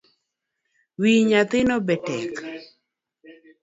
Wi 1.01 1.11
nyathino 1.29 1.75
betek 1.87 2.33